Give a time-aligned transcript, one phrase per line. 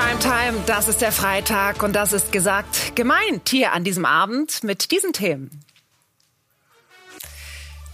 [0.00, 4.90] Primetime, das ist der Freitag und das ist gesagt gemeint hier an diesem Abend mit
[4.92, 5.62] diesen Themen.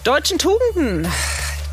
[0.04, 1.08] Deutschen Tugenden.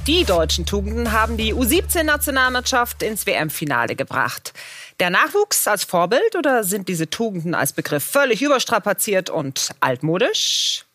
[0.07, 4.53] Die deutschen Tugenden haben die U17-Nationalmannschaft ins WM-Finale gebracht.
[4.99, 10.85] Der Nachwuchs als Vorbild oder sind diese Tugenden als Begriff völlig überstrapaziert und altmodisch?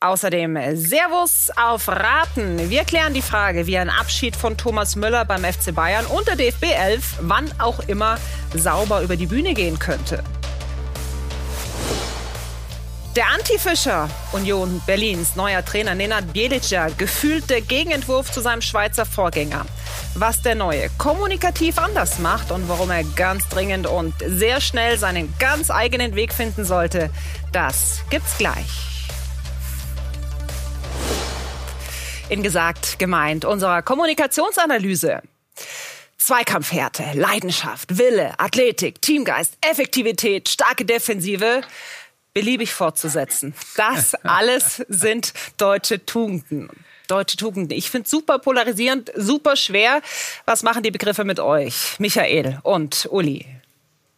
[0.00, 2.68] Außerdem Servus auf Raten.
[2.68, 6.36] Wir klären die Frage, wie ein Abschied von Thomas Müller beim FC Bayern und der
[6.36, 8.18] DFB 11 wann auch immer
[8.54, 10.22] sauber über die Bühne gehen könnte.
[13.16, 19.64] Der Anti-Fischer Union Berlins neuer Trainer Nenad Bjelica gefühlt der Gegenentwurf zu seinem Schweizer Vorgänger.
[20.14, 25.32] Was der Neue kommunikativ anders macht und warum er ganz dringend und sehr schnell seinen
[25.38, 27.08] ganz eigenen Weg finden sollte,
[27.52, 28.93] das gibt's gleich.
[32.28, 35.22] In gesagt, gemeint unserer Kommunikationsanalyse.
[36.16, 41.60] Zweikampfhärte, Leidenschaft, Wille, Athletik, Teamgeist, Effektivität, starke Defensive,
[42.32, 43.54] beliebig fortzusetzen.
[43.76, 46.68] Das alles sind deutsche Tugenden.
[47.08, 47.76] Deutsche Tugenden.
[47.76, 50.00] Ich finde super polarisierend, super schwer.
[50.46, 53.44] Was machen die Begriffe mit euch, Michael und Uli?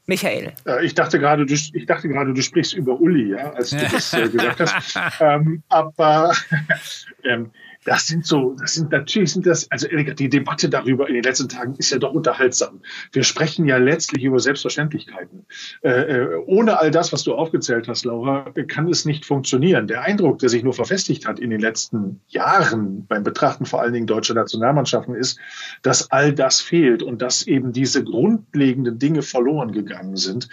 [0.07, 0.53] Michael.
[0.83, 4.13] Ich dachte gerade, du, ich dachte gerade, du sprichst über Uli, ja, als du das
[4.13, 4.97] äh, gesagt hast.
[5.21, 6.33] ähm, aber
[7.25, 7.51] ähm,
[7.87, 11.49] das sind so, das sind natürlich sind das, also die Debatte darüber in den letzten
[11.49, 12.83] Tagen ist ja doch unterhaltsam.
[13.13, 15.47] Wir sprechen ja letztlich über Selbstverständlichkeiten.
[15.83, 19.87] Äh, äh, ohne all das, was du aufgezählt hast, Laura, kann es nicht funktionieren.
[19.87, 23.93] Der Eindruck, der sich nur verfestigt hat in den letzten Jahren beim Betrachten vor allen
[23.93, 25.39] Dingen deutscher Nationalmannschaften, ist,
[25.83, 30.49] dass all das fehlt und dass eben diese grundlegenden Dinge verloren gegangen sind.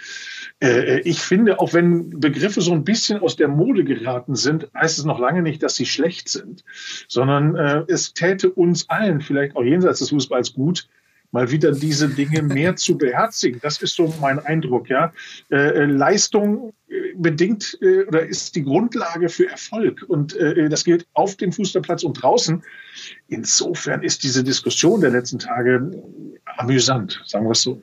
[0.62, 4.98] Äh, ich finde, auch wenn Begriffe so ein bisschen aus der Mode geraten sind, heißt
[4.98, 6.64] es noch lange nicht, dass sie schlecht sind,
[7.08, 10.88] sondern äh, es täte uns allen, vielleicht auch jenseits des Fußballs, gut,
[11.34, 13.58] mal wieder diese Dinge mehr zu beherzigen.
[13.60, 15.12] Das ist so mein Eindruck, ja.
[15.50, 16.72] Äh, äh Leistung
[17.16, 20.04] bedingt äh, oder ist die Grundlage für Erfolg.
[20.06, 22.62] Und äh, das gilt auf dem Fußballplatz und draußen.
[23.28, 25.90] Insofern ist diese Diskussion der letzten Tage
[26.56, 27.82] amüsant, sagen wir es so.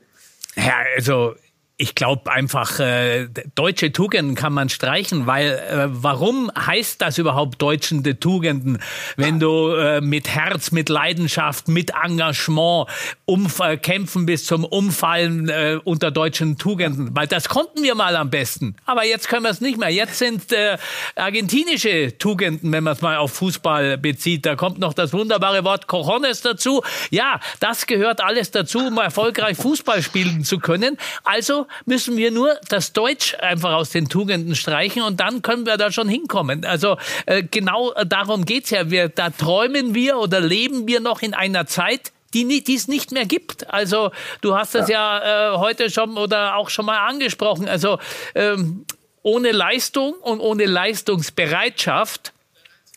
[0.56, 1.36] Ja, also
[1.82, 7.60] ich glaube einfach, äh, deutsche Tugenden kann man streichen, weil äh, warum heißt das überhaupt
[7.60, 8.78] deutschende Tugenden,
[9.18, 12.88] wenn du äh, mit Herz, mit Leidenschaft, mit Engagement
[13.26, 17.16] umkämpfen bis zum Umfallen äh, unter deutschen Tugenden?
[17.16, 18.76] Weil das konnten wir mal am besten.
[18.86, 19.90] Aber jetzt können wir es nicht mehr.
[19.90, 20.78] Jetzt sind äh,
[21.16, 24.46] argentinische Tugenden, wenn man es mal auf Fußball bezieht.
[24.46, 26.84] Da kommt noch das wunderbare Wort Cojones dazu.
[27.10, 30.98] Ja, das gehört alles dazu, um erfolgreich Fußball spielen zu können.
[31.24, 35.78] Also müssen wir nur das Deutsch einfach aus den Tugenden streichen und dann können wir
[35.78, 36.66] da schon hinkommen.
[36.66, 38.90] Also äh, genau darum geht's ja.
[38.90, 43.12] Wir, da träumen wir oder leben wir noch in einer Zeit, die, die es nicht
[43.12, 43.70] mehr gibt.
[43.70, 44.12] Also
[44.42, 47.68] du hast das ja, ja äh, heute schon oder auch schon mal angesprochen.
[47.68, 48.00] Also
[48.36, 48.86] ähm,
[49.24, 52.34] ohne Leistung und ohne Leistungsbereitschaft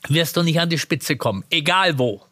[0.09, 2.23] wirst du nicht an die Spitze kommen, egal wo.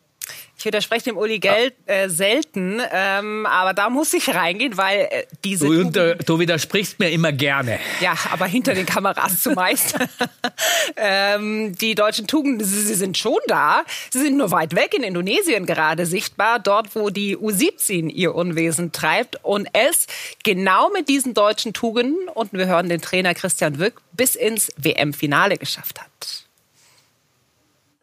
[0.62, 5.24] Ich widerspreche dem Uli Geld äh, selten, ähm, aber da muss ich reingehen, weil äh,
[5.42, 5.66] diese.
[5.66, 7.80] Du, unter, du, widersprichst mir immer gerne.
[8.00, 9.98] Ja, aber hinter den Kameras zumeist.
[10.96, 13.82] ähm, die deutschen Tugenden, sie, sie sind schon da.
[14.12, 18.92] Sie sind nur weit weg in Indonesien gerade sichtbar, dort, wo die U17 ihr Unwesen
[18.92, 20.06] treibt und es
[20.44, 25.58] genau mit diesen deutschen Tugenden, und wir hören den Trainer Christian Wück, bis ins WM-Finale
[25.58, 26.46] geschafft hat.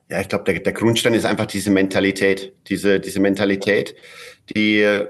[0.09, 2.53] Ja, ich glaube, der, der Grundstein ist einfach diese Mentalität.
[2.67, 3.95] Diese, diese Mentalität,
[4.55, 5.05] die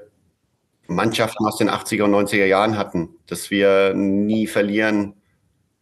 [0.87, 5.13] Mannschaften aus den 80er und 90er Jahren hatten, dass wir nie verlieren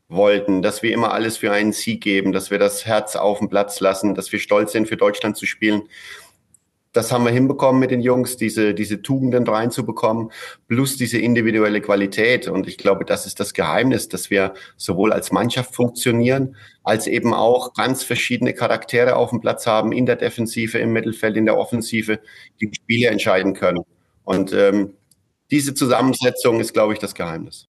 [0.09, 3.50] wollten, dass wir immer alles für einen Sieg geben, dass wir das Herz auf dem
[3.50, 5.83] Platz lassen, dass wir stolz sind, für Deutschland zu spielen
[6.93, 10.31] das haben wir hinbekommen mit den Jungs, diese, diese Tugenden reinzubekommen,
[10.67, 12.47] plus diese individuelle Qualität.
[12.47, 17.33] Und ich glaube, das ist das Geheimnis, dass wir sowohl als Mannschaft funktionieren, als eben
[17.33, 21.57] auch ganz verschiedene Charaktere auf dem Platz haben, in der Defensive, im Mittelfeld, in der
[21.57, 22.19] Offensive,
[22.62, 23.83] die Spiele entscheiden können.
[24.23, 24.94] Und ähm,
[25.51, 27.67] diese Zusammensetzung ist, glaube ich, das Geheimnis.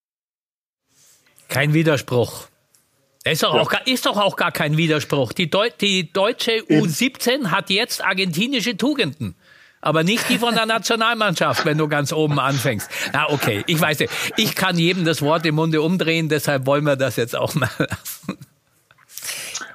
[1.48, 2.48] Kein Widerspruch.
[3.24, 3.60] Ist doch, ja.
[3.60, 5.32] auch, ist doch auch gar kein Widerspruch.
[5.32, 9.34] Die, Deu die deutsche U17 hat jetzt argentinische Tugenden.
[9.80, 12.90] Aber nicht die von der Nationalmannschaft, wenn du ganz oben anfängst.
[13.12, 14.12] Na, okay, ich weiß nicht.
[14.36, 17.70] Ich kann jedem das Wort im Munde umdrehen, deshalb wollen wir das jetzt auch mal
[17.78, 18.38] lassen.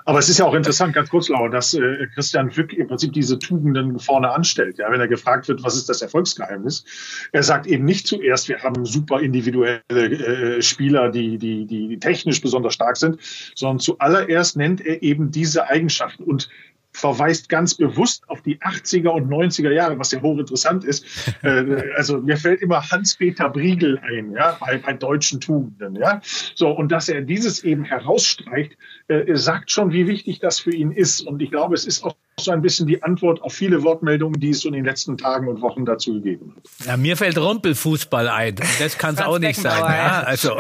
[0.06, 3.14] Aber es ist ja auch interessant, ganz kurz, Laura, dass äh, Christian Wück im Prinzip
[3.14, 4.78] diese Tugenden vorne anstellt.
[4.78, 6.86] Ja, wenn er gefragt wird, was ist das Erfolgsgeheimnis?
[7.32, 12.42] Er sagt eben nicht zuerst, wir haben super individuelle äh, Spieler, die, die, die technisch
[12.42, 13.20] besonders stark sind,
[13.56, 16.24] sondern zuallererst nennt er eben diese Eigenschaften.
[16.24, 16.50] Und
[16.94, 21.06] verweist ganz bewusst auf die 80er und 90er Jahre, was ja hochinteressant ist.
[21.44, 26.22] äh, also mir fällt immer Hans-Peter Briegel ein, ja, bei, bei deutschen Tugenden, ja.
[26.56, 30.92] So, und dass er dieses eben herausstreicht, äh, sagt schon, wie wichtig das für ihn
[30.92, 31.22] ist.
[31.22, 34.50] Und ich glaube, es ist auch so ein bisschen die Antwort auf viele Wortmeldungen, die
[34.50, 36.88] es in den letzten Tagen und Wochen dazu gegeben hat.
[36.88, 38.56] Ja, mir fällt Rumpelfußball ein.
[38.80, 39.80] Das kann es auch nicht sein.
[39.80, 40.58] Ja, also.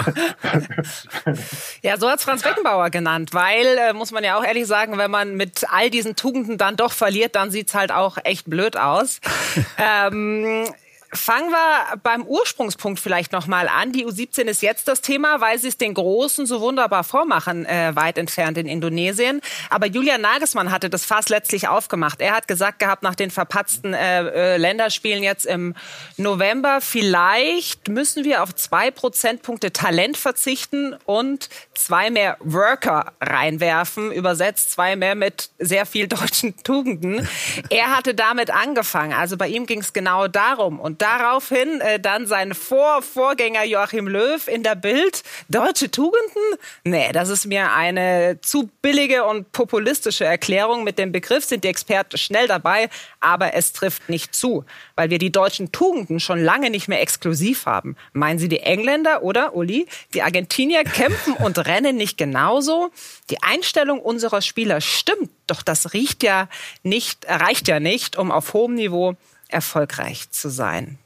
[1.82, 4.98] ja, so hat es Franz Beckenbauer genannt, weil, äh, muss man ja auch ehrlich sagen,
[4.98, 8.50] wenn man mit all diesen Tugenden dann doch verliert, dann sieht es halt auch echt
[8.50, 9.20] blöd aus.
[9.78, 10.66] ähm,
[11.14, 13.92] Fangen wir beim Ursprungspunkt vielleicht nochmal an.
[13.92, 17.96] Die U17 ist jetzt das Thema, weil sie es den Großen so wunderbar vormachen, äh,
[17.96, 19.40] weit entfernt in Indonesien.
[19.70, 22.20] Aber Julian Nagelsmann hatte das Fass letztlich aufgemacht.
[22.20, 25.76] Er hat gesagt gehabt, nach den verpatzten äh, äh, Länderspielen jetzt im
[26.18, 34.12] November, vielleicht müssen wir auf zwei Prozentpunkte Talent verzichten und zwei mehr Worker reinwerfen.
[34.12, 37.28] Übersetzt zwei mehr mit sehr viel deutschen Tugenden.
[37.70, 39.14] Er hatte damit angefangen.
[39.14, 40.80] Also bei ihm ging es genau darum.
[40.80, 45.22] Und daraufhin äh, dann sein Vor-Vorgänger Joachim Löw in der Bild.
[45.50, 46.42] Deutsche Tugenden?
[46.86, 50.86] Nee, das ist mir eine zu billige und populistische Erklärung.
[50.86, 52.90] Mit dem Begriff sind die Experten schnell dabei,
[53.20, 54.64] aber es trifft nicht zu,
[54.96, 57.98] weil wir die deutschen Tugenden schon lange nicht mehr exklusiv haben.
[58.14, 62.92] Meinen Sie die Engländer oder, Uli, die Argentinier kämpfen und rennen nicht genauso?
[63.30, 66.48] Die Einstellung unserer Spieler stimmt, doch das riecht ja
[66.82, 69.18] nicht, reicht ja nicht, um auf hohem Niveau
[69.54, 70.98] erfolgreich zu sein.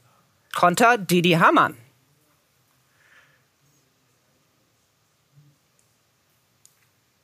[0.54, 1.74] Konter Didi Hamann.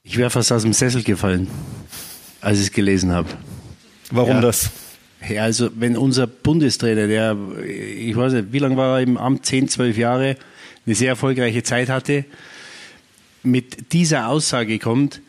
[0.03, 1.49] Ich wäre fast aus dem Sessel gefallen,
[2.41, 3.29] als ich es gelesen habe.
[4.11, 4.41] Warum ja.
[4.43, 4.71] das?
[5.29, 7.37] Ja, also wenn unser Bundestrainer, der,
[7.67, 10.37] ich weiß nicht, wie lange war er im Amt, 10, 12 Jahre,
[10.85, 12.27] eine sehr erfolgreiche Zeit hatte,
[13.43, 15.21] mit dieser Aussage kommt, äh,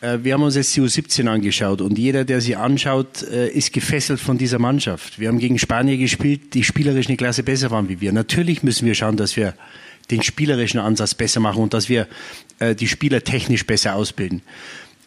[0.00, 4.20] wir haben uns jetzt die U17 angeschaut und jeder, der sie anschaut, äh, ist gefesselt
[4.20, 5.18] von dieser Mannschaft.
[5.18, 8.12] Wir haben gegen Spanien gespielt, die spielerisch eine Klasse besser waren wie wir.
[8.12, 9.54] Natürlich müssen wir schauen, dass wir
[10.10, 12.06] den spielerischen Ansatz besser machen und dass wir
[12.58, 14.42] äh, die Spieler technisch besser ausbilden.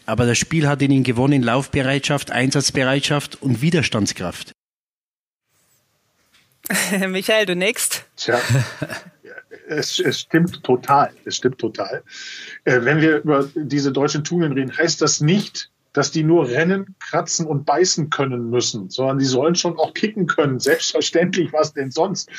[0.06, 4.52] Aber das Spiel hat in ihnen gewonnen Laufbereitschaft, Einsatzbereitschaft und Widerstandskraft.
[7.08, 8.02] Michael, du nix?
[8.16, 8.40] Tja,
[9.68, 11.12] es, es stimmt total.
[11.24, 12.02] Es stimmt total.
[12.64, 16.94] Äh, wenn wir über diese deutschen Tugenden reden, heißt das nicht, dass die nur rennen,
[17.00, 20.60] kratzen und beißen können müssen, sondern die sollen schon auch kicken können.
[20.60, 22.30] Selbstverständlich, was denn sonst?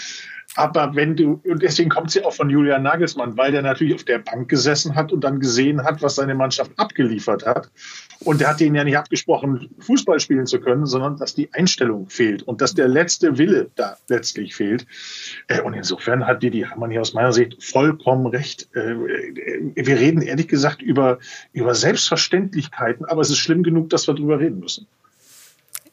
[0.55, 4.03] Aber wenn du, und deswegen kommt sie auch von Julian Nagelsmann, weil der natürlich auf
[4.03, 7.69] der Bank gesessen hat und dann gesehen hat, was seine Mannschaft abgeliefert hat.
[8.19, 12.09] Und der hat denen ja nicht abgesprochen, Fußball spielen zu können, sondern dass die Einstellung
[12.09, 14.85] fehlt und dass der letzte Wille da letztlich fehlt.
[15.47, 18.67] Äh, und insofern hat Didi Hamann hier aus meiner Sicht vollkommen recht.
[18.75, 18.95] Äh,
[19.75, 21.19] wir reden ehrlich gesagt über,
[21.53, 24.87] über Selbstverständlichkeiten, aber es ist schlimm genug, dass wir drüber reden müssen.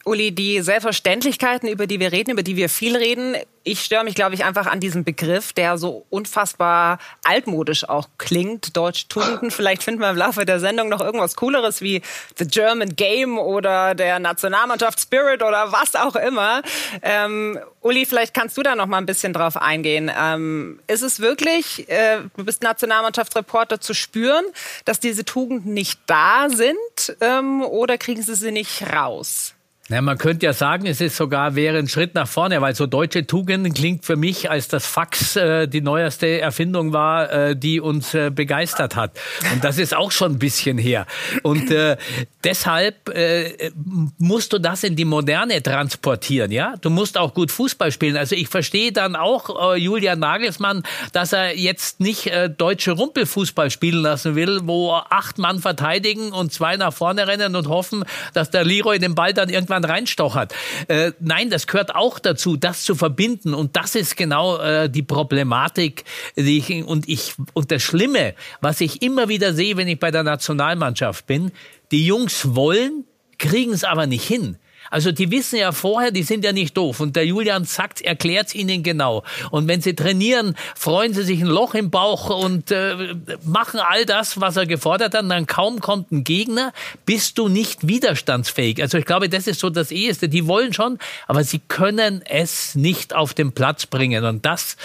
[0.05, 4.15] Uli, die Selbstverständlichkeiten, über die wir reden, über die wir viel reden, ich störe mich,
[4.15, 8.75] glaube ich, einfach an diesem Begriff, der so unfassbar altmodisch auch klingt.
[8.75, 9.51] Deutsch Tugenden.
[9.51, 12.01] Vielleicht finden wir im Laufe der Sendung noch irgendwas Cooleres wie
[12.37, 16.61] The German Game oder der Nationalmannschaft Spirit oder was auch immer.
[17.01, 20.11] Ähm, Uli, vielleicht kannst du da noch mal ein bisschen drauf eingehen.
[20.17, 24.45] Ähm, ist es wirklich, äh, du bist Nationalmannschaftsreporter, zu spüren,
[24.85, 29.53] dass diese Tugenden nicht da sind ähm, oder kriegen sie sie nicht raus?
[29.91, 32.85] Ja, man könnte ja sagen, es ist sogar wäre ein Schritt nach vorne, weil so
[32.85, 37.79] deutsche Tugenden klingt für mich, als das Fax äh, die neueste Erfindung war, äh, die
[37.79, 39.19] uns äh, begeistert hat.
[39.51, 41.07] Und das ist auch schon ein bisschen her.
[41.41, 41.97] Und äh,
[42.43, 43.71] deshalb äh,
[44.19, 46.75] musst du das in die Moderne transportieren, ja?
[46.79, 48.15] Du musst auch gut Fußball spielen.
[48.15, 53.71] Also ich verstehe dann auch äh, Julian Nagelsmann, dass er jetzt nicht äh, deutsche Rumpelfußball
[53.71, 58.51] spielen lassen will, wo acht Mann verteidigen und zwei nach vorne rennen und hoffen, dass
[58.51, 60.53] der Leroy den Ball dann irgendwann jemand reinstochert.
[60.87, 63.53] Äh, nein, das gehört auch dazu, das zu verbinden.
[63.53, 66.03] Und das ist genau äh, die Problematik.
[66.35, 70.11] Die ich, und, ich, und das Schlimme, was ich immer wieder sehe, wenn ich bei
[70.11, 71.51] der Nationalmannschaft bin,
[71.91, 73.05] die Jungs wollen,
[73.37, 74.57] kriegen es aber nicht hin.
[74.89, 76.99] Also die wissen ja vorher, die sind ja nicht doof.
[76.99, 79.23] Und der Julian sagt, erklärt es ihnen genau.
[79.51, 84.05] Und wenn sie trainieren, freuen sie sich ein Loch im Bauch und äh, machen all
[84.05, 85.23] das, was er gefordert hat.
[85.23, 86.73] Und dann kaum kommt ein Gegner,
[87.05, 88.81] bist du nicht widerstandsfähig.
[88.81, 90.29] Also ich glaube, das ist so das Eheste.
[90.29, 94.25] Die wollen schon, aber sie können es nicht auf den Platz bringen.
[94.25, 94.77] Und das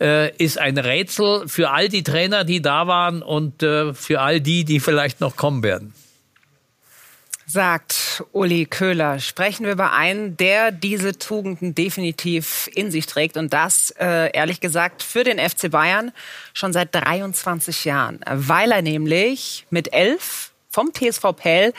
[0.00, 4.40] äh, ist ein Rätsel für all die Trainer, die da waren und äh, für all
[4.40, 5.94] die, die vielleicht noch kommen werden
[7.46, 9.20] sagt Uli Köhler.
[9.20, 14.60] Sprechen wir über einen, der diese Tugenden definitiv in sich trägt und das, äh, ehrlich
[14.60, 16.12] gesagt, für den FC Bayern
[16.52, 21.72] schon seit 23 Jahren, weil er nämlich mit elf vom TSV Pell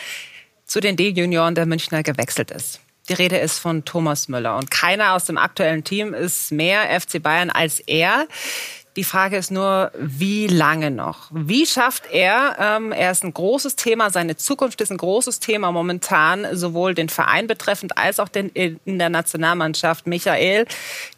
[0.65, 2.79] zu den D-Junioren der Münchner gewechselt ist.
[3.09, 4.57] Die Rede ist von Thomas Müller.
[4.57, 8.27] Und keiner aus dem aktuellen Team ist mehr FC Bayern als er.
[8.97, 11.29] Die Frage ist nur, wie lange noch?
[11.31, 15.71] Wie schafft er, ähm, er ist ein großes Thema, seine Zukunft ist ein großes Thema
[15.71, 20.07] momentan, sowohl den Verein betreffend als auch den, in der Nationalmannschaft.
[20.07, 20.65] Michael,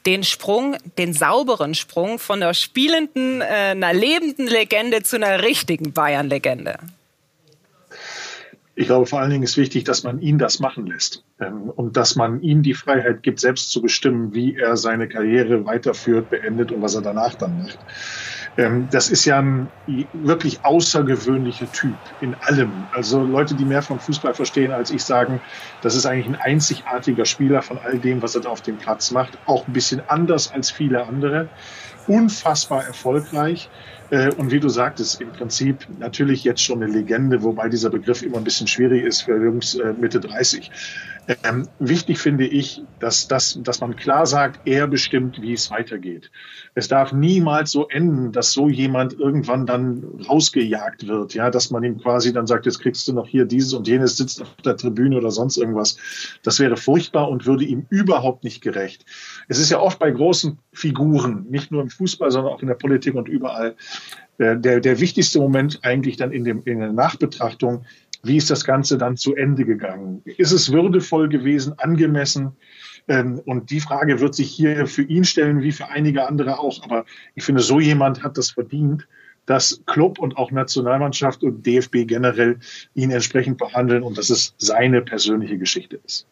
[0.05, 5.93] den Sprung, den sauberen Sprung von der spielenden, äh, einer lebenden Legende zu einer richtigen
[5.93, 6.79] Bayern-Legende.
[8.79, 11.97] Ich glaube, vor allen Dingen ist wichtig, dass man ihn das machen lässt ähm, und
[11.97, 16.71] dass man ihm die Freiheit gibt, selbst zu bestimmen, wie er seine Karriere weiterführt, beendet
[16.71, 17.77] und was er danach dann macht.
[18.55, 19.67] Ähm, das ist ja ein
[20.13, 22.71] wirklich außergewöhnlicher Typ in allem.
[22.93, 25.41] Also Leute, die mehr vom Fußball verstehen als ich, sagen,
[25.81, 29.11] das ist eigentlich ein einzigartiger Spieler von all dem, was er da auf dem Platz
[29.11, 29.37] macht.
[29.45, 31.49] Auch ein bisschen anders als viele andere.
[32.07, 33.69] Unfassbar erfolgreich
[34.11, 38.37] und wie du sagtest, im Prinzip natürlich jetzt schon eine Legende, wobei dieser Begriff immer
[38.37, 40.71] ein bisschen schwierig ist für Jungs äh, Mitte 30.
[41.43, 46.31] Ähm, wichtig finde ich, dass, dass, dass man klar sagt, er bestimmt, wie es weitergeht.
[46.73, 51.83] Es darf niemals so enden, dass so jemand irgendwann dann rausgejagt wird, ja, dass man
[51.83, 54.75] ihm quasi dann sagt, jetzt kriegst du noch hier dieses und jenes, sitzt auf der
[54.75, 55.97] Tribüne oder sonst irgendwas.
[56.41, 59.05] Das wäre furchtbar und würde ihm überhaupt nicht gerecht.
[59.47, 62.75] Es ist ja oft bei großen Figuren, nicht nur im Fußball, sondern auch in der
[62.75, 63.75] Politik und überall,
[64.39, 67.85] der, der wichtigste Moment eigentlich dann in, dem, in der Nachbetrachtung,
[68.23, 70.21] wie ist das Ganze dann zu Ende gegangen?
[70.25, 72.53] Ist es würdevoll gewesen, angemessen?
[73.07, 76.83] Ähm, und die Frage wird sich hier für ihn stellen, wie für einige andere auch.
[76.83, 77.05] Aber
[77.35, 79.07] ich finde, so jemand hat das verdient,
[79.45, 82.59] dass Club und auch Nationalmannschaft und DFB generell
[82.93, 86.27] ihn entsprechend behandeln und dass es seine persönliche Geschichte ist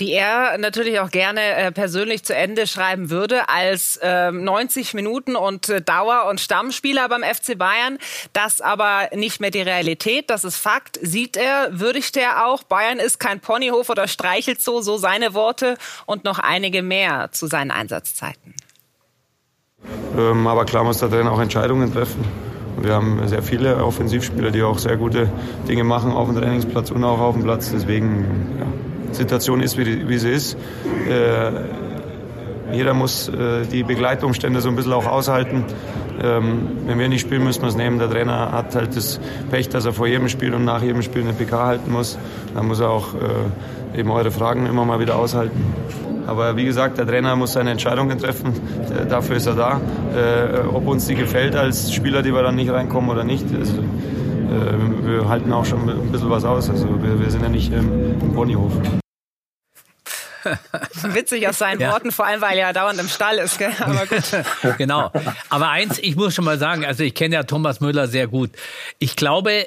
[0.00, 5.36] die er natürlich auch gerne äh, persönlich zu Ende schreiben würde als äh, 90 Minuten
[5.36, 7.98] und äh, Dauer- und Stammspieler beim FC Bayern.
[8.32, 10.98] Das aber nicht mehr die Realität, das ist Fakt.
[11.00, 12.64] Sieht er, würdigt er auch.
[12.64, 17.46] Bayern ist kein Ponyhof oder streichelt so, so seine Worte und noch einige mehr zu
[17.46, 18.54] seinen Einsatzzeiten.
[20.16, 22.24] Ähm, aber klar muss der Trainer auch Entscheidungen treffen.
[22.78, 25.30] Wir haben sehr viele Offensivspieler, die auch sehr gute
[25.68, 27.70] Dinge machen auf dem Trainingsplatz und auch auf dem Platz.
[27.72, 28.66] Deswegen ja,
[29.14, 30.56] Situation ist, wie, wie sie ist.
[31.08, 31.50] Äh,
[32.72, 35.64] jeder muss äh, die Begleitumstände so ein bisschen auch aushalten.
[36.22, 37.98] Ähm, wenn wir nicht spielen, müssen wir es nehmen.
[37.98, 41.22] Der Trainer hat halt das Pech, dass er vor jedem Spiel und nach jedem Spiel
[41.22, 42.18] eine PK halten muss.
[42.54, 45.62] Dann muss er auch äh, eben eure Fragen immer mal wieder aushalten.
[46.26, 48.52] Aber wie gesagt, der Trainer muss seine Entscheidungen treffen.
[48.90, 49.80] Äh, dafür ist er da.
[50.14, 53.74] Äh, ob uns die gefällt als Spieler, die wir dann nicht reinkommen oder nicht, also,
[53.74, 56.70] äh, wir halten auch schon ein bisschen was aus.
[56.70, 57.90] Also wir, wir sind ja nicht ähm,
[58.22, 58.72] im Ponyhof.
[61.14, 61.92] Witzig aus seinen ja.
[61.92, 63.58] Worten, vor allem weil er dauernd im Stall ist.
[63.58, 63.72] Gell?
[63.80, 64.22] Aber gut.
[64.78, 65.10] genau.
[65.50, 68.50] Aber eins, ich muss schon mal sagen, also ich kenne ja Thomas Müller sehr gut.
[68.98, 69.66] Ich glaube,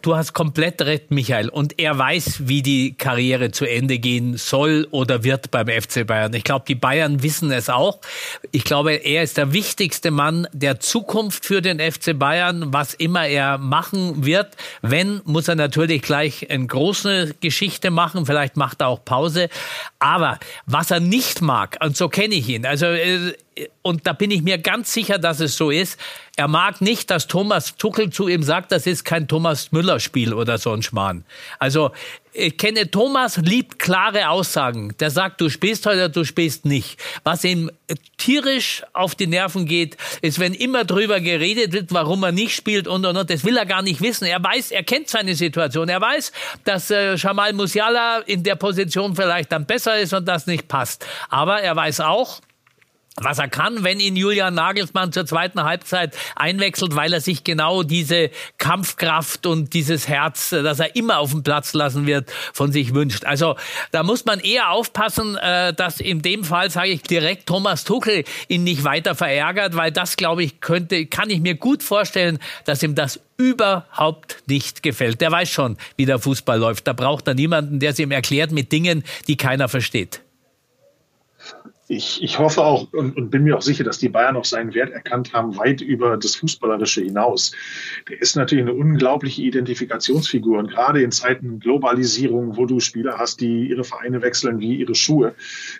[0.00, 1.48] Du hast komplett recht, Michael.
[1.48, 6.32] Und er weiß, wie die Karriere zu Ende gehen soll oder wird beim FC Bayern.
[6.34, 8.00] Ich glaube, die Bayern wissen es auch.
[8.50, 13.26] Ich glaube, er ist der wichtigste Mann der Zukunft für den FC Bayern, was immer
[13.26, 14.56] er machen wird.
[14.82, 18.26] Wenn, muss er natürlich gleich eine große Geschichte machen.
[18.26, 19.48] Vielleicht macht er auch Pause.
[19.98, 23.34] Aber was er nicht mag, und so kenne ich ihn, also äh,
[23.82, 25.98] und da bin ich mir ganz sicher, dass es so ist.
[26.36, 30.34] Er mag nicht, dass Thomas Tuchel zu ihm sagt, das ist kein Thomas Müller Spiel
[30.34, 31.24] oder so ein Schmarrn.
[31.58, 31.92] Also
[32.32, 34.94] ich kenne Thomas liebt klare Aussagen.
[34.98, 37.00] Der sagt, du spielst heute, du spielst nicht.
[37.22, 37.70] Was ihm
[38.18, 42.88] tierisch auf die Nerven geht, ist, wenn immer drüber geredet wird, warum er nicht spielt
[42.88, 43.30] und und und.
[43.30, 44.24] Das will er gar nicht wissen.
[44.24, 45.88] Er weiß, er kennt seine Situation.
[45.88, 46.32] Er weiß,
[46.64, 51.06] dass äh, Jamal Musiala in der Position vielleicht dann besser ist und das nicht passt.
[51.28, 52.40] Aber er weiß auch,
[53.16, 57.84] was er kann, wenn ihn Julian Nagelsmann zur zweiten Halbzeit einwechselt, weil er sich genau
[57.84, 62.92] diese Kampfkraft und dieses Herz, das er immer auf dem Platz lassen wird, von sich
[62.92, 63.24] wünscht.
[63.24, 63.54] Also
[63.92, 68.24] da muss man eher aufpassen, äh, dass in dem Fall, sage ich direkt, Thomas Tuchel
[68.48, 72.82] ihn nicht weiter verärgert, weil das, glaube ich, könnte, kann ich mir gut vorstellen, dass
[72.82, 75.20] ihm das überhaupt nicht gefällt.
[75.20, 76.86] Der weiß schon, wie der Fußball läuft.
[76.86, 80.23] Da braucht er niemanden, der es ihm erklärt mit Dingen, die keiner versteht
[81.86, 84.72] ich, ich hoffe auch und, und, bin mir auch sicher, dass die Bayern auch seinen
[84.72, 87.52] Wert erkannt haben, weit über das Fußballerische hinaus.
[88.08, 93.40] Der ist natürlich eine unglaubliche Identifikationsfigur und gerade in Zeiten Globalisierung, wo du Spieler hast,
[93.42, 95.34] die ihre Vereine wechseln wie ihre Schuhe,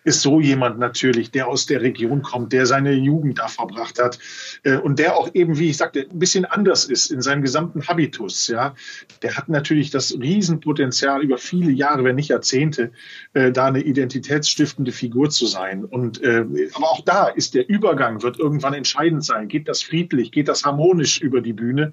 [0.05, 4.19] ist so jemand natürlich, der aus der Region kommt, der seine Jugend da verbracht hat
[4.65, 7.89] äh, und der auch eben, wie ich sagte, ein bisschen anders ist in seinem gesamten
[7.89, 8.49] Habitus.
[8.49, 8.75] Ja,
[9.23, 12.93] der hat natürlich das Riesenpotenzial über viele Jahre, wenn nicht Jahrzehnte,
[13.33, 15.87] äh, da eine identitätsstiftende Figur zu sein.
[15.95, 19.47] Und äh, aber auch da ist der Übergang wird irgendwann entscheidend sein.
[19.47, 20.33] Geht das friedlich?
[20.33, 21.93] Geht das harmonisch über die Bühne?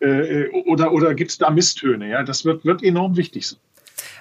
[0.00, 2.10] Äh, oder oder gibt es da Misstöne?
[2.10, 3.58] Ja, das wird wird enorm wichtig sein.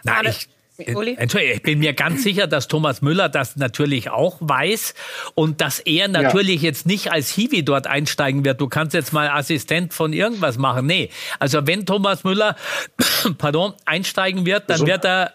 [0.05, 4.93] Na, ich, Entschuldigung, ich bin mir ganz sicher, dass Thomas Müller das natürlich auch weiß
[5.35, 6.69] und dass er natürlich ja.
[6.69, 8.61] jetzt nicht als Hiwi dort einsteigen wird.
[8.61, 10.85] Du kannst jetzt mal Assistent von irgendwas machen.
[10.85, 12.55] Nee, also wenn Thomas Müller,
[13.37, 15.33] pardon, einsteigen wird, dann wird er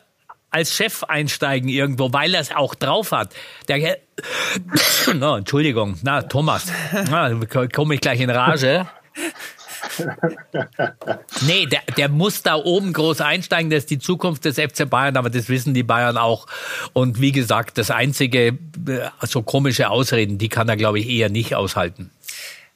[0.52, 3.34] als Chef einsteigen irgendwo, weil er es auch drauf hat.
[3.68, 3.98] Der,
[5.14, 6.66] no, Entschuldigung, na Thomas,
[7.10, 7.32] na,
[7.74, 8.86] komme ich gleich in Rage.
[11.46, 13.70] nee, der, der muss da oben groß einsteigen.
[13.70, 16.46] Das ist die Zukunft des FC Bayern, aber das wissen die Bayern auch.
[16.92, 18.56] Und wie gesagt, das einzige, äh,
[19.22, 22.10] so komische Ausreden, die kann er, glaube ich, eher nicht aushalten.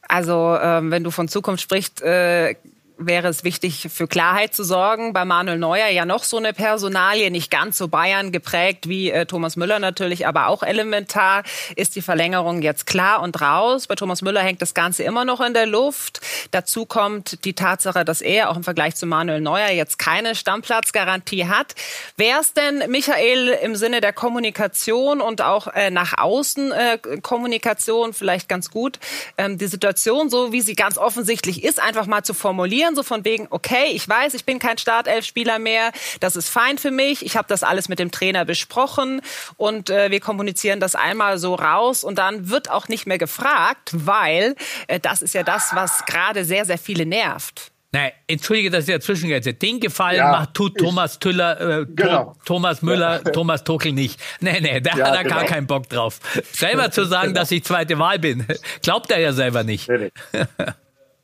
[0.08, 2.54] Also, ähm, wenn du von Zukunft sprichst, äh,
[2.98, 5.12] wäre es wichtig, für Klarheit zu sorgen.
[5.12, 9.26] Bei Manuel Neuer ja noch so eine Personalie, nicht ganz so Bayern geprägt wie äh,
[9.26, 11.42] Thomas Müller natürlich, aber auch elementar.
[11.76, 13.86] Ist die Verlängerung jetzt klar und raus?
[13.86, 16.20] Bei Thomas Müller hängt das Ganze immer noch in der Luft.
[16.50, 21.46] Dazu kommt die Tatsache, dass er auch im Vergleich zu Manuel Neuer jetzt keine Stammplatzgarantie
[21.46, 21.74] hat.
[22.16, 28.14] Wäre es denn, Michael, im Sinne der Kommunikation und auch äh, nach außen äh, Kommunikation
[28.14, 28.98] vielleicht ganz gut,
[29.36, 32.85] ähm, die Situation so, wie sie ganz offensichtlich ist, einfach mal zu formulieren?
[32.86, 36.78] Kommunizieren, so von wegen, okay, ich weiß, ich bin kein Startelf-Spieler mehr, das ist fein
[36.78, 39.20] für mich, ich habe das alles mit dem Trainer besprochen
[39.56, 43.90] und äh, wir kommunizieren das einmal so raus und dann wird auch nicht mehr gefragt,
[43.92, 44.54] weil
[44.86, 47.72] äh, das ist ja das, was gerade sehr, sehr viele nervt.
[47.92, 49.40] Nein, entschuldige, dass ich dazwischen gehe.
[49.40, 52.34] Den Gefallen ja, macht tut Thomas Tüller, äh, genau.
[52.44, 53.30] Thomas Müller, ja.
[53.30, 54.20] Thomas Tuchel nicht.
[54.40, 55.36] Nee, nee, da ja, hat er genau.
[55.36, 56.18] gar keinen Bock drauf.
[56.52, 57.40] Selber zu sagen, genau.
[57.40, 58.44] dass ich zweite Wahl bin,
[58.82, 59.88] glaubt er ja selber nicht.
[59.88, 60.66] Nee, nee.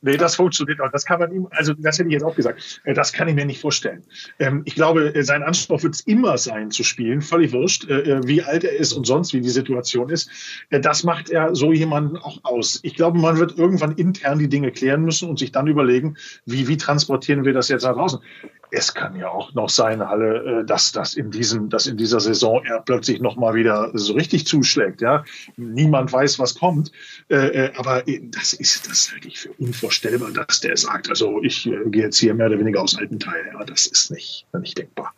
[0.05, 0.91] Nee, das funktioniert auch.
[0.91, 2.81] Das kann man ihm, also das hätte ich jetzt auch gesagt.
[2.83, 4.03] Äh, das kann ich mir nicht vorstellen.
[4.37, 8.19] Ähm, ich glaube, äh, sein Anspruch wird es immer sein zu spielen, völlig wurscht, äh,
[8.27, 10.29] wie alt er ist und sonst wie die Situation ist.
[10.69, 12.81] Das macht er so jemanden auch aus.
[12.83, 16.67] Ich glaube, man wird irgendwann intern die Dinge klären müssen und sich dann überlegen, wie,
[16.67, 18.19] wie transportieren wir das jetzt nach draußen
[18.73, 22.19] es kann ja auch noch sein, Halle, äh, dass das in diesem, dass in dieser
[22.19, 25.01] Saison er plötzlich noch mal wieder so richtig zuschlägt.
[25.01, 25.23] Ja,
[25.57, 26.91] niemand weiß, was kommt,
[27.29, 31.63] äh, äh, aber das ist das halte ich für unvorstellbar, dass der sagt, also ich
[31.63, 33.51] gehe jetzt hier mehr oder weniger aus alten Teil.
[33.53, 35.13] Ja, das ist nicht, nicht denkbar.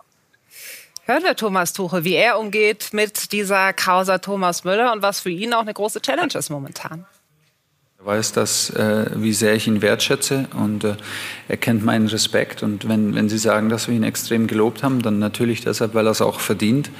[1.06, 5.30] Hören wir Thomas Tuche, wie er umgeht mit dieser Causa Thomas Müller und was für
[5.30, 7.06] ihn auch eine große Challenge ist momentan.
[8.06, 10.96] Er weiß, dass, äh, wie sehr ich ihn wertschätze und äh,
[11.48, 12.62] er kennt meinen Respekt.
[12.62, 16.06] Und wenn, wenn Sie sagen, dass wir ihn extrem gelobt haben, dann natürlich deshalb, weil
[16.06, 16.92] er es auch verdient.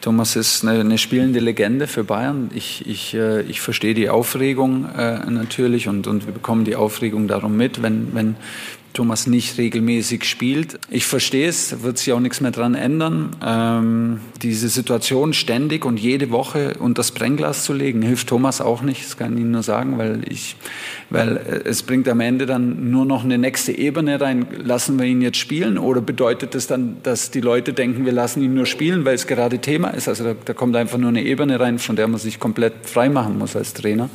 [0.00, 2.50] Thomas ist eine, eine spielende Legende für Bayern.
[2.54, 7.28] Ich, ich, äh, ich verstehe die Aufregung äh, natürlich und, und wir bekommen die Aufregung
[7.28, 8.36] darum mit, wenn, wenn
[8.92, 10.78] Thomas nicht regelmäßig spielt.
[10.90, 13.36] Ich verstehe es, wird sich auch nichts mehr dran ändern.
[13.44, 18.82] Ähm, diese Situation ständig und jede Woche unter das Brennglas zu legen, hilft Thomas auch
[18.82, 20.56] nicht, das kann ich Ihnen nur sagen, weil, ich,
[21.10, 24.46] weil äh, es bringt am Ende dann nur noch eine nächste Ebene rein.
[24.64, 28.12] Lassen wir ihn jetzt spielen oder bedeutet es das dann, dass die Leute denken, wir
[28.12, 30.08] lassen ihn nur spielen, weil es gerade Thema ist?
[30.08, 33.08] Also da, da kommt einfach nur eine Ebene rein, von der man sich komplett frei
[33.08, 34.10] machen muss als Trainer.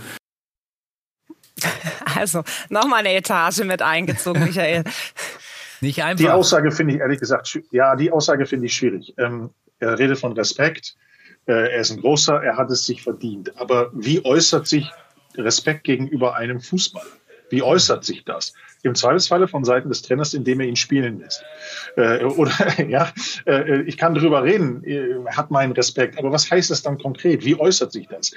[2.15, 4.83] Also nochmal eine Etage mit eingezogen, Michael.
[5.81, 6.23] Nicht einfach.
[6.23, 9.13] Die Aussage finde ich ehrlich gesagt, ja, die Aussage finde ich schwierig.
[9.17, 9.49] Ähm,
[9.79, 10.95] er redet von Respekt.
[11.45, 13.57] Äh, er ist ein großer, er hat es sich verdient.
[13.59, 14.89] Aber wie äußert sich
[15.35, 17.05] Respekt gegenüber einem Fußballer?
[17.49, 18.53] Wie äußert sich das?
[18.83, 21.43] Im Zweifelsfalle von Seiten des Trainers, indem er ihn spielen lässt.
[21.97, 22.51] Äh, oder
[22.87, 23.11] ja,
[23.45, 26.17] äh, ich kann darüber reden, er hat meinen Respekt.
[26.17, 27.45] Aber was heißt das dann konkret?
[27.45, 28.31] Wie äußert sich das?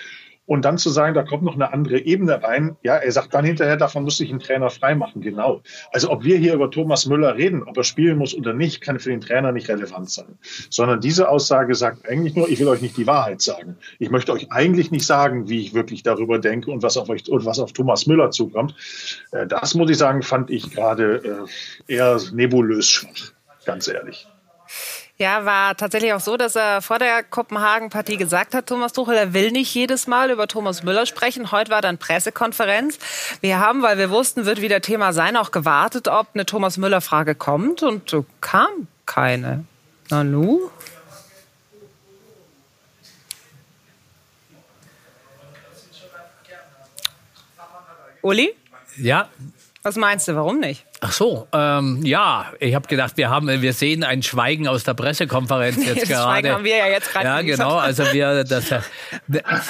[0.46, 2.76] Und dann zu sagen, da kommt noch eine andere Ebene rein.
[2.82, 5.20] Ja, er sagt dann hinterher, davon muss sich ein Trainer freimachen.
[5.20, 5.62] Genau.
[5.92, 8.98] Also ob wir hier über Thomas Müller reden, ob er spielen muss oder nicht, kann
[9.00, 10.38] für den Trainer nicht relevant sein.
[10.70, 13.76] Sondern diese Aussage sagt eigentlich nur, ich will euch nicht die Wahrheit sagen.
[13.98, 17.28] Ich möchte euch eigentlich nicht sagen, wie ich wirklich darüber denke und was auf euch
[17.28, 18.74] und was auf Thomas Müller zukommt.
[19.32, 21.46] Äh, das muss ich sagen, fand ich gerade
[21.88, 23.32] äh, eher nebulös schwach.
[23.64, 24.28] Ganz ehrlich.
[25.18, 29.32] Ja, war tatsächlich auch so, dass er vor der Kopenhagen-Partie gesagt hat, Thomas Tuchel, er
[29.32, 31.52] will nicht jedes Mal über Thomas Müller sprechen.
[31.52, 32.98] Heute war dann Pressekonferenz.
[33.40, 37.34] Wir haben, weil wir wussten, wird wieder Thema sein, auch gewartet, ob eine Thomas Müller-Frage
[37.34, 39.64] kommt und so kam keine.
[40.10, 40.70] Nanu?
[48.20, 48.54] Uli?
[48.98, 49.30] Ja.
[49.82, 50.84] Was meinst du, warum nicht?
[51.00, 54.94] Ach so, ähm, ja, ich habe gedacht, wir haben, wir sehen ein Schweigen aus der
[54.94, 56.32] Pressekonferenz jetzt das gerade.
[56.32, 57.26] Schweigen haben wir ja jetzt gerade.
[57.26, 57.76] Ja, genau.
[57.76, 58.70] Also wir, das,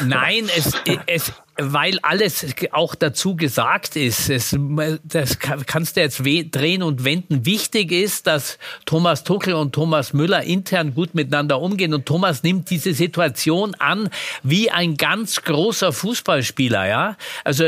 [0.05, 0.73] nein, es,
[1.07, 4.29] es, weil alles auch dazu gesagt ist.
[4.29, 4.57] Es,
[5.05, 7.47] das kannst du jetzt drehen und wenden.
[7.47, 11.95] Wichtig ist, dass Thomas Tuchel und Thomas Müller intern gut miteinander umgehen.
[11.95, 14.11] Und Thomas nimmt diese Situation an
[14.43, 16.87] wie ein ganz großer Fußballspieler.
[16.87, 17.65] Ja, also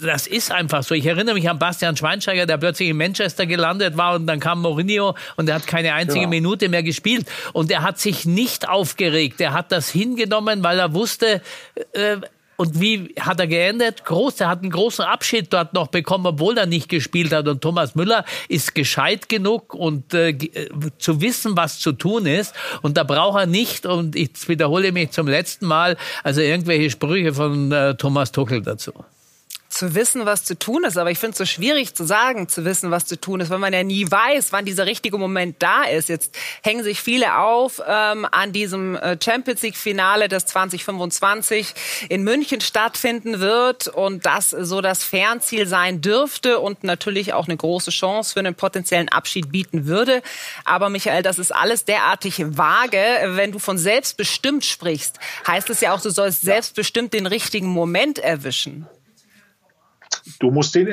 [0.00, 0.94] das ist einfach so.
[0.94, 4.62] Ich erinnere mich an Bastian Schweinsteiger, der plötzlich in Manchester gelandet war und dann kam
[4.62, 6.28] Mourinho und er hat keine einzige ja.
[6.28, 7.26] Minute mehr gespielt.
[7.52, 9.40] Und er hat sich nicht aufgeregt.
[9.40, 11.42] Er hat das hingenommen, weil er wusste,
[11.92, 12.18] äh,
[12.56, 14.04] und wie hat er geendet?
[14.04, 17.48] Groß, er hat einen großen Abschied dort noch bekommen, obwohl er nicht gespielt hat.
[17.48, 22.54] Und Thomas Müller ist gescheit genug und äh, äh, zu wissen, was zu tun ist.
[22.82, 27.34] Und da braucht er nicht, und ich wiederhole mich zum letzten Mal, also irgendwelche Sprüche
[27.34, 28.92] von äh, Thomas Tuchel dazu
[29.72, 30.98] zu wissen, was zu tun ist.
[30.98, 33.58] Aber ich finde es so schwierig zu sagen, zu wissen, was zu tun ist, weil
[33.58, 36.08] man ja nie weiß, wann dieser richtige Moment da ist.
[36.08, 41.74] Jetzt hängen sich viele auf ähm, an diesem äh, Champions League-Finale, das 2025
[42.10, 47.56] in München stattfinden wird und das so das Fernziel sein dürfte und natürlich auch eine
[47.56, 50.22] große Chance für einen potenziellen Abschied bieten würde.
[50.64, 53.02] Aber Michael, das ist alles derartig vage.
[53.24, 58.18] Wenn du von selbstbestimmt sprichst, heißt es ja auch, du sollst selbstbestimmt den richtigen Moment
[58.18, 58.86] erwischen.
[60.38, 60.86] Du musst den,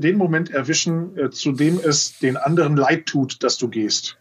[0.00, 4.16] den Moment erwischen, äh, zu dem es den anderen leid tut, dass du gehst.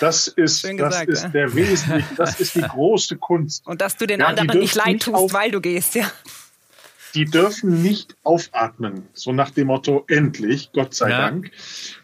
[0.00, 1.28] Das ist, gesagt, das ist ja.
[1.28, 3.66] der wesentliche, das ist die große Kunst.
[3.66, 6.10] Und dass du den ja, anderen nicht leid tust, auf, weil du gehst, ja.
[7.14, 11.18] Die dürfen nicht aufatmen, so nach dem Motto, endlich, Gott sei ja.
[11.18, 11.50] Dank.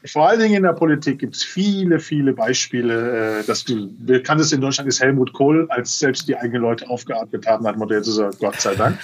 [0.07, 3.41] Vor allen Dingen in der Politik gibt es viele, viele Beispiele.
[3.41, 7.67] Äh, das bekannteste in Deutschland ist Helmut Kohl, als selbst die eigenen Leute aufgeatmet haben,
[7.67, 8.99] hat man jetzt gesagt, Gott sei Dank.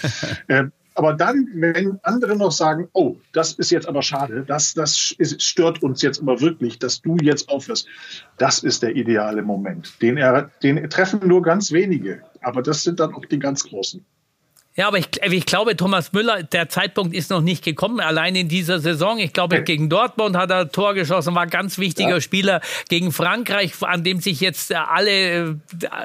[0.95, 5.43] Aber dann, wenn andere noch sagen, oh, das ist jetzt aber schade, das, das ist,
[5.43, 7.87] stört uns jetzt aber wirklich, dass du jetzt aufhörst,
[8.39, 10.01] das ist der ideale Moment.
[10.03, 14.05] Den, er, den treffen nur ganz wenige, aber das sind dann auch die ganz Großen.
[14.77, 18.49] Ja, aber ich, ich, glaube, Thomas Müller, der Zeitpunkt ist noch nicht gekommen, allein in
[18.49, 19.19] dieser Saison.
[19.19, 19.65] Ich glaube, okay.
[19.65, 22.21] gegen Dortmund hat er Tor geschossen, war ganz wichtiger ja.
[22.21, 22.61] Spieler.
[22.89, 25.55] Gegen Frankreich, an dem sich jetzt alle äh,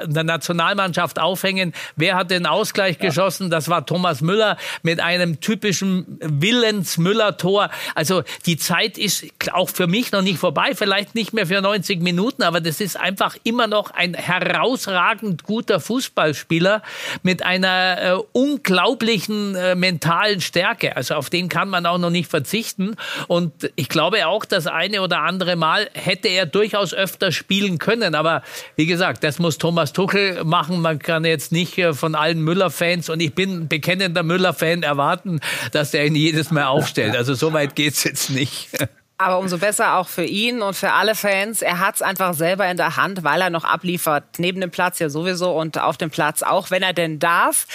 [0.06, 1.74] der Nationalmannschaft aufhängen.
[1.94, 3.06] Wer hat den Ausgleich ja.
[3.06, 3.50] geschossen?
[3.50, 7.70] Das war Thomas Müller mit einem typischen Willens-Müller-Tor.
[7.94, 12.02] Also die Zeit ist auch für mich noch nicht vorbei, vielleicht nicht mehr für 90
[12.02, 16.82] Minuten, aber das ist einfach immer noch ein herausragend guter Fußballspieler
[17.22, 18.18] mit einer äh,
[18.56, 20.96] unglaublichen äh, mentalen Stärke.
[20.96, 22.96] Also auf den kann man auch noch nicht verzichten.
[23.28, 28.14] Und ich glaube auch, das eine oder andere Mal hätte er durchaus öfter spielen können.
[28.14, 28.42] Aber
[28.76, 30.80] wie gesagt, das muss Thomas Tuchel machen.
[30.80, 35.40] Man kann jetzt nicht äh, von allen Müller-Fans, und ich bin bekennender Müller-Fan, erwarten,
[35.72, 37.16] dass er ihn jedes Mal aufstellt.
[37.16, 38.68] Also so weit geht's jetzt nicht.
[39.18, 41.62] Aber umso besser auch für ihn und für alle Fans.
[41.62, 44.24] Er hat es einfach selber in der Hand, weil er noch abliefert.
[44.36, 47.66] Neben dem Platz ja sowieso und auf dem Platz auch, wenn er denn darf.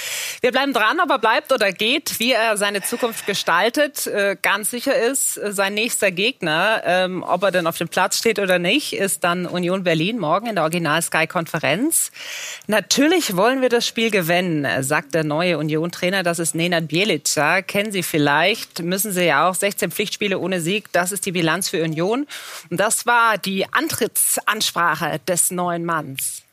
[0.42, 4.06] Wir bleiben dran, ob er bleibt oder geht, wie er seine Zukunft gestaltet.
[4.06, 8.20] Äh, ganz sicher ist, äh, sein nächster Gegner, ähm, ob er denn auf dem Platz
[8.20, 12.12] steht oder nicht, ist dann Union Berlin morgen in der Original-Sky-Konferenz.
[12.68, 16.22] Natürlich wollen wir das Spiel gewinnen, sagt der neue Union-Trainer.
[16.22, 17.64] Das ist Nenad Bielica.
[17.64, 19.56] Kennen Sie vielleicht, müssen Sie ja auch.
[19.56, 22.28] 16 Pflichtspiele ohne Sieg, das ist die die Bilanz für Union.
[22.70, 26.44] Und das war die Antrittsansprache des neuen Manns.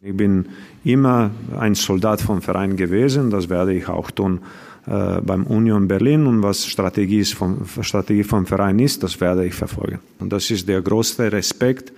[0.00, 0.46] Ich bin
[0.84, 4.40] immer ein Soldat vom Verein gewesen, das werde ich auch tun
[4.86, 9.46] äh, beim Union Berlin und was Strategie, ist vom, Strategie vom Verein ist, das werde
[9.46, 10.00] ich verfolgen.
[10.18, 11.92] Und das ist der größte Respekt,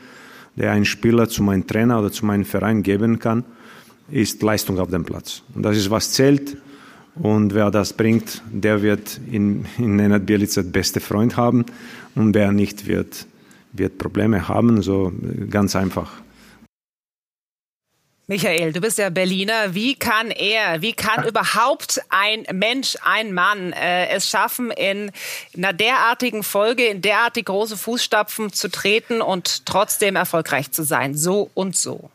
[0.54, 3.44] der ein Spieler zu meinem Trainer oder zu meinem Verein geben kann,
[4.08, 5.42] ist Leistung auf dem Platz.
[5.54, 6.56] Und das ist was zählt
[7.22, 11.64] und wer das bringt, der wird in, in Nenad Bielica beste Freund haben.
[12.14, 13.26] Und wer nicht, wird,
[13.72, 14.82] wird Probleme haben.
[14.82, 15.12] So
[15.50, 16.10] ganz einfach.
[18.28, 19.74] Michael, du bist ja Berliner.
[19.74, 25.12] Wie kann er, wie kann überhaupt ein Mensch, ein Mann äh, es schaffen, in
[25.56, 31.14] einer derartigen Folge, in derartig große Fußstapfen zu treten und trotzdem erfolgreich zu sein?
[31.14, 32.10] So und so.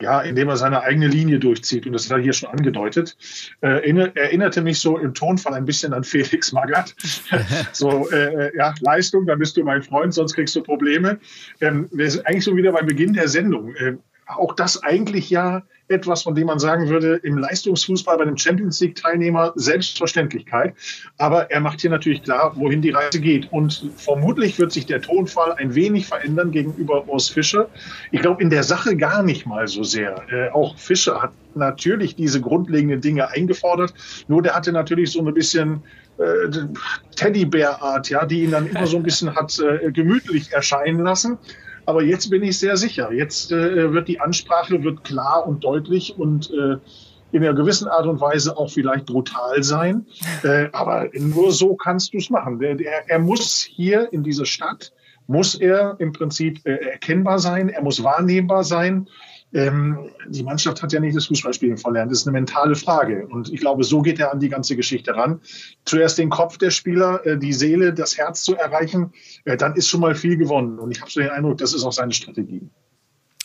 [0.00, 1.86] Ja, indem er seine eigene Linie durchzieht.
[1.86, 3.16] Und das hat er hier schon angedeutet.
[3.60, 6.94] Äh, erinnerte mich so im Tonfall ein bisschen an Felix Magath.
[7.72, 11.18] so, äh, äh, ja, Leistung, dann bist du mein Freund, sonst kriegst du Probleme.
[11.60, 13.74] Ähm, wir sind eigentlich so wieder beim Beginn der Sendung.
[13.74, 18.38] Äh, Auch das eigentlich ja etwas, von dem man sagen würde, im Leistungsfußball bei einem
[18.38, 20.74] Champions League-Teilnehmer Selbstverständlichkeit.
[21.18, 23.52] Aber er macht hier natürlich klar, wohin die Reise geht.
[23.52, 27.68] Und vermutlich wird sich der Tonfall ein wenig verändern gegenüber Urs Fischer.
[28.12, 30.22] Ich glaube, in der Sache gar nicht mal so sehr.
[30.30, 33.92] Äh, auch Fischer hat natürlich diese grundlegenden Dinge eingefordert.
[34.26, 35.82] Nur der hatte natürlich so ein bisschen
[36.16, 36.48] äh,
[37.16, 41.38] Teddybär-Art, ja, die ihn dann immer so ein bisschen hat äh, gemütlich erscheinen lassen.
[41.86, 43.12] Aber jetzt bin ich sehr sicher.
[43.12, 46.76] Jetzt äh, wird die Ansprache wird klar und deutlich und äh,
[47.32, 50.06] in einer gewissen Art und Weise auch vielleicht brutal sein.
[50.44, 52.58] Äh, aber nur so kannst du es machen.
[52.58, 54.92] Der, der, er muss hier in dieser Stadt,
[55.26, 59.08] muss er im Prinzip äh, erkennbar sein, er muss wahrnehmbar sein
[59.54, 62.10] ähm, die Mannschaft hat ja nicht das Fußballspielen verlernt.
[62.10, 63.26] Das ist eine mentale Frage.
[63.28, 65.40] Und ich glaube, so geht er an die ganze Geschichte ran.
[65.84, 69.12] Zuerst den Kopf der Spieler, äh, die Seele, das Herz zu erreichen,
[69.44, 70.78] äh, dann ist schon mal viel gewonnen.
[70.80, 72.68] Und ich habe so den Eindruck, das ist auch seine Strategie.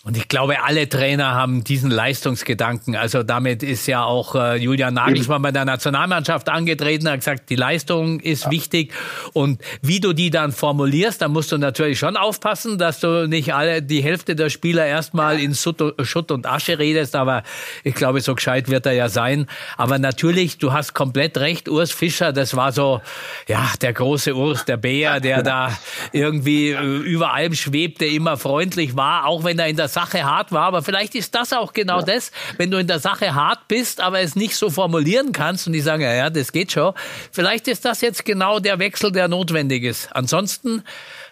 [0.05, 2.95] Und ich glaube, alle Trainer haben diesen Leistungsgedanken.
[2.95, 7.57] Also damit ist ja auch äh, Julian Nagelsmann bei der Nationalmannschaft angetreten, hat gesagt, die
[7.57, 8.51] Leistung ist ja.
[8.51, 8.93] wichtig.
[9.33, 13.53] Und wie du die dann formulierst, da musst du natürlich schon aufpassen, dass du nicht
[13.53, 17.17] alle die Hälfte der Spieler erstmal in Schutt und Asche redest.
[17.17, 17.43] Aber
[17.83, 19.47] ich glaube, so gescheit wird er ja sein.
[19.75, 23.01] Aber natürlich, du hast komplett recht, Urs Fischer, das war so,
[23.49, 25.77] ja, der große Urs, der Bär, der da
[26.13, 30.53] irgendwie äh, über allem schwebte, immer freundlich war, auch wenn er in der Sache hart
[30.53, 30.63] war.
[30.63, 32.05] Aber vielleicht ist das auch genau ja.
[32.05, 35.73] das, wenn du in der Sache hart bist, aber es nicht so formulieren kannst und
[35.73, 36.93] die sagen, ja, ja, das geht schon.
[37.31, 40.07] Vielleicht ist das jetzt genau der Wechsel, der notwendig ist.
[40.15, 40.83] Ansonsten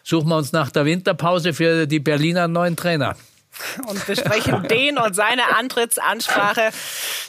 [0.04, 3.16] suchen wir uns nach der Winterpause für die Berliner einen neuen Trainer
[3.88, 6.72] und besprechen den und seine Antrittsansprache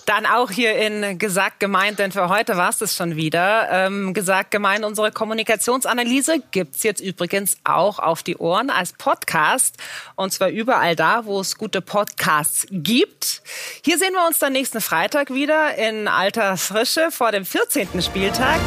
[0.07, 3.69] dann auch hier in Gesagt gemeint, denn für heute war es das schon wieder.
[3.71, 9.77] Ähm, gesagt gemeint, unsere Kommunikationsanalyse gibt's jetzt übrigens auch auf die Ohren als Podcast
[10.17, 13.43] und zwar überall da, wo es gute Podcasts gibt.
[13.85, 18.03] Hier sehen wir uns dann nächsten Freitag wieder in alter Frische vor dem 14.
[18.03, 18.59] Spieltag.